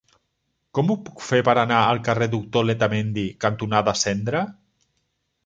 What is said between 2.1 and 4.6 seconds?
Doctor Letamendi cantonada Cendra?